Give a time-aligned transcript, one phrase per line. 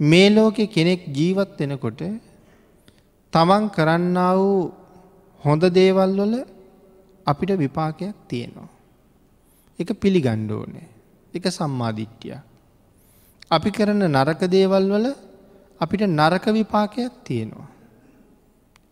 [0.00, 2.02] මේ ලෝකෙ කෙනෙක් ජීවත් වෙනකොට
[3.32, 4.72] තමන් කරන්න වූ
[5.40, 6.34] හොඳ දේවල් වල
[7.26, 8.68] අපිට විපාකයක් තියෙනවා.
[9.78, 10.88] එක පිළිගණ්ඩ ඕනේ.
[11.34, 12.36] එක සම්මාධිට්ටිය.
[13.50, 15.06] අපි කරන නරක දේවල් වල
[15.80, 17.68] අපිට නරක විපාකයක් තියෙනවා.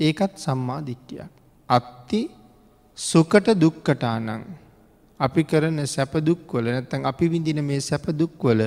[0.00, 1.30] ඒකත් සම්මාධිට්ටියක්.
[1.68, 2.20] අත්ති
[2.98, 4.44] සුකට දුක්කටානං
[5.20, 8.60] අපි කරන සැපදුක්වල නැතන් අපි විඳින මේ සැපදුක්වල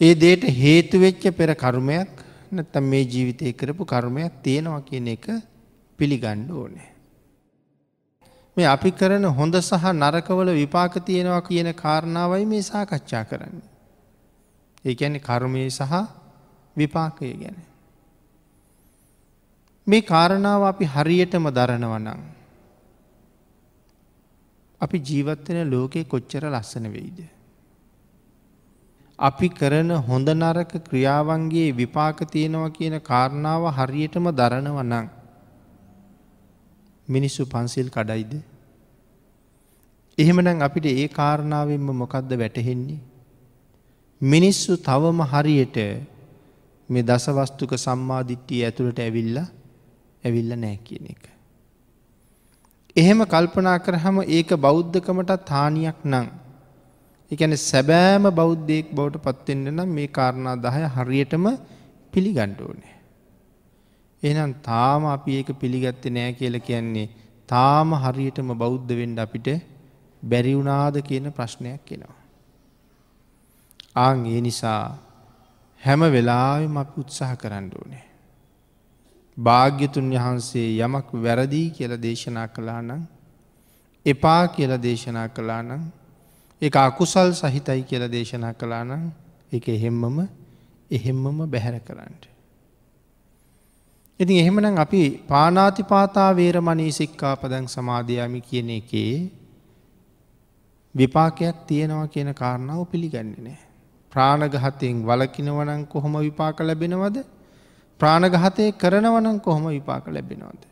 [0.00, 2.10] ඒ දේට හේතුවෙච්ච පෙර කර්මයක්
[2.52, 5.26] නැත්තම් මේ ජීවිතය කරපු කර්මයක් තියෙනවා කියන එක
[5.98, 6.90] පිළිගණ්ඩ ඕනේ.
[8.56, 13.58] මේ අපි කරන හොඳ සහ නරකවල විපාක තියෙනවා කියන කාරණාවයි මේ සාකච්ඡා කරන්න.
[14.84, 15.94] ඒඇන කර්මය සහ
[16.76, 17.58] විපාකය ගැන.
[19.86, 22.22] මේ කාරණාව අපි හරියටම දරනවනං.
[24.80, 27.18] අපි ජීවත්වෙන ලෝකයේ කොච්චර ලස්සන වෙයිද.
[29.18, 35.08] අපි කරන හොඳ නරක ක්‍රියාවන්ගේ විපාක තියෙනවා කියන කාරණාව හරියටම දරනවනං.
[37.08, 38.32] මිනිස්සු පන්සිල් කඩයිද.
[40.18, 43.00] එහෙමනම් අපිට ඒ කාරණාවෙන්ම මොකක්ද වැටහෙන්නේ.
[44.20, 45.78] මිනිස්සු තවම හරියට
[46.88, 49.38] මේ දසවස්තුක සම්මාධිට්ටිය ඇතුළට ඇවිල්ල
[50.24, 51.24] ඇවිල්ල නෑ කියන එක.
[52.96, 56.28] එහෙම කල්පනා කරහම ඒක බෞද්ධකමටත් හානියක් නං.
[57.30, 61.46] එකන සැබෑම බෞද්ධයෙක් බවට පත්වෙන්න නම් මේ කාරණා දහය හරියටම
[62.12, 62.94] පිළිගණ්ඩ ඕනේ.
[64.22, 67.08] එනම් තාම අපි ඒක පිළිගත්ත නෑ කියල කියන්නේ
[67.48, 69.48] තාම හරියටම බෞද්ධ වෙන්ඩ අපිට
[70.22, 72.16] බැරිවුනාද කියන ප්‍රශ්නයක් කෙනවා.
[73.96, 74.82] ආං ඒ නිසා
[75.82, 78.04] හැම වෙලාවෙම අප උත්සාහ කරන්න ඕනේ.
[79.36, 83.02] භාග්‍යතුන් වහන්සේ යමක් වැරදිී කියල දේශනා කලා නම්
[84.06, 85.82] එපා කියල දේශනා කලා නම්
[86.62, 89.04] එක අකුසල් සහිතයි කියල දේශනා කලා නම්
[89.52, 90.18] එක එහෙම්මම
[90.90, 92.24] එහෙම්මම බැහැර කරන්නට.
[94.20, 99.30] ඉතින් එහෙමනම් අපි පානාතිපාතා වේරමණී සික්කාපදං සමාධයාමි කියන එකේ
[100.94, 103.58] විපාකයක් තියෙනවා කියන කාරණාව පිළිගන්නේ නෑ.
[104.12, 107.18] ප්‍රාණගහතයෙන් වලකිනවනං කොහොම විපාක ලැබෙනවද
[108.00, 110.62] ප්‍රාණගහතය කරනවනං කොහොම විපාක ලැබෙනවද.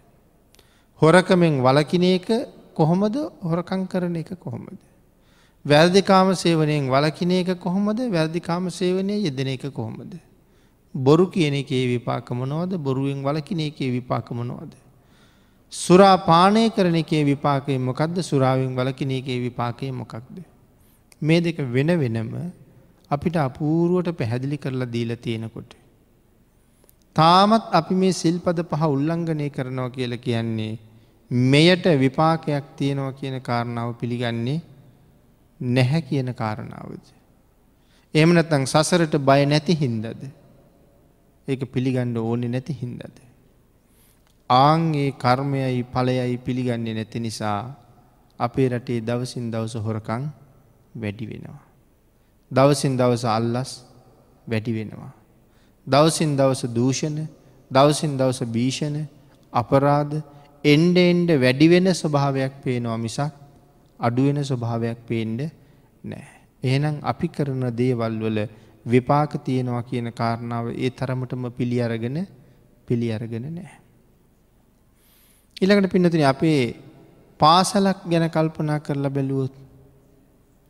[1.03, 2.29] හොරකමෙන් වලකින එක
[2.75, 4.79] කොහොමද හොරකං කරන එක කොහොමද.
[5.67, 10.13] වැරදිකාම සේවනයෙන් වලකින එක කොහොමද වැරදිකාම සේවනය යෙදෙන එක කොහොමද.
[10.95, 14.71] බොරු කියන එකේ විපාකමනෝද බොරුවෙන් වලකින එකේ විපාකමනෝද.
[15.73, 20.37] සුරා පානය කරන එකේ විපාකය මොකක්ද සුරාවෙන් වලකින එකේ විපාකය මොකක්ද.
[21.23, 22.31] මේ දෙක වෙන වෙනම
[23.11, 25.71] අපිට අපූරුවට පැහැදිලි කරලා දීල තියෙනකොට.
[27.17, 30.79] තාමත් අපි මේ සිල්පද පහ උල්ලංඝනය කරනවා කියල කියන්නේ
[31.31, 34.59] මෙයට විපාකයක් තියෙනවා කියන කාරණාව පිළිගන්නේ
[35.61, 37.05] නැහැ කියන කාරණාවද.
[38.15, 40.23] එමනතං සසරට බය නැති හින්දද.
[41.49, 43.17] ඒක පිළිගණ්ඩ ඕනෙ නැති හින්දද.
[44.51, 47.75] ආංගේ කර්මයයි පලයයි පිළිගන්නේ නැති නිසා
[48.41, 50.29] අපේ රටේ දවසින් දවස හොරකං
[50.95, 51.63] වැඩි වෙනවා.
[52.51, 53.71] දවසින් දවස අල්ලස්
[54.47, 55.13] වැඩි වෙනවා.
[55.87, 57.27] දවසින් දවස දූෂණ
[57.71, 58.97] දවසින් දවස භීෂණ
[59.53, 60.23] අපරාධ
[60.65, 63.33] එන්ඩ එන්ඩ වැඩිවෙන ස්වභාවයක් පේනවා මිසක්
[64.01, 65.41] අඩුවෙන ස්වභාවයක් පේන්ඩ
[66.05, 66.27] නෑ.
[66.63, 68.39] එහෙනම් අපි කරන දේවල් වල
[68.87, 72.27] විපාක තියෙනවා කියන කාරණාව ඒ තරමටම පිළි අරගෙන
[72.89, 73.71] පිළි අරගෙන නෑ.
[75.57, 76.61] ඉළඟට පින්නතින අපේ
[77.41, 79.55] පාසලක් ගැන කල්පනා කරලා බැලුවොත්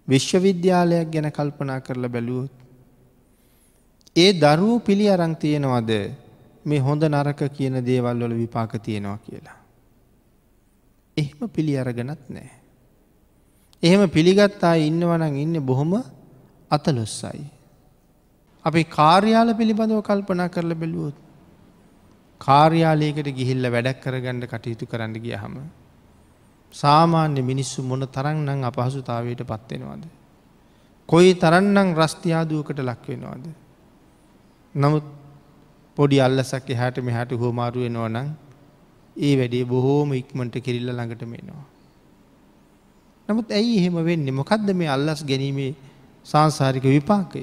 [0.08, 2.52] විශ්වවිද්‍යාලයක් ගැන කල්පනා කරලා බැලුවොත්.
[4.16, 5.90] ඒ දරුවූ පිළි අරං තියෙනවද
[6.64, 9.58] මේ හොඳ නරක කියන දේවල් වල විපාක තියෙනවා කියලා.
[11.16, 12.50] එහෙම පිළි අරගනත් නෑ.
[13.86, 15.92] එහෙම පිළිගත්තා ඉන්නවනං ඉන්න බොහොම
[16.70, 17.44] අතලොස්සයි.
[18.64, 21.16] අපි කාර්යාල පිළිබඳව කල්පනා කරල බැලුවොත්.
[22.40, 25.56] කාර්යාලයකට ගිහිල්ල වැඩක් කරගණ්ඩ කටයුතු කරන්න ගිය හම.
[26.74, 30.02] සාමාන්‍ය මිනිස්සු මොන තරන්නං අපහසුතාවයට පත්වෙනවාද.
[31.08, 33.44] කොයි තරන්නම් රස්තියාදුවකට ලක්වෙනවාද.
[34.74, 35.06] නමුත්
[35.96, 38.28] පොඩි අල්ලසක් එහට මෙහට හෝමාරුවෙනවා නං
[39.16, 41.64] ඒ වැඩේ බොහෝම ඉක්මට කිරිල්ල ළඟට මෙනවා.
[43.28, 45.72] නමුත් ඇයි එහෙම වෙන්න මොකක්ද මේ අල්ලස් ගැනීමේ
[46.26, 47.42] සංසාරික විපාකය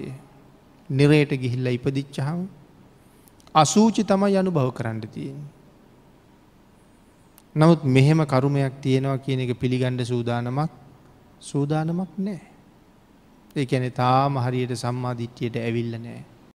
[0.89, 2.39] නිරයට ගිහිල්ල ඉපදිච්චහම
[3.55, 5.39] අසූචි තමයි යනු බව කරන්න තියෙන.
[7.55, 10.71] නමුත් මෙහෙම කරුමයක් තියෙනවා කියන එක පිළිගණ්ඩ සූදානමක්
[11.41, 12.41] සූදානමක් නෑ.
[13.55, 16.21] ඒ ඇන තාම හරියට සම්මාධිට්්‍යයට ඇවිල්ල නෑ.